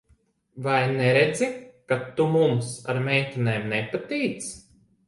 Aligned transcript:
Vai 0.67 0.79
neredzi, 0.93 1.49
ka 1.91 1.99
tu 2.17 2.27
mums 2.39 2.73
ar 2.95 3.05
meitenēm 3.11 3.71
nepatīc? 3.77 4.55